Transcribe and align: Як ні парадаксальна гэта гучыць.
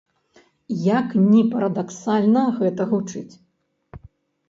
Як 0.99 1.07
ні 1.33 1.43
парадаксальна 1.53 2.43
гэта 2.59 2.91
гучыць. 2.97 3.33